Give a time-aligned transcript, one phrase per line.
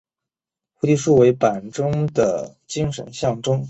[0.79, 3.59] 菩提树为板中的精神象征。